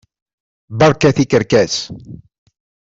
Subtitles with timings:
[0.79, 1.73] Berka tikerkas!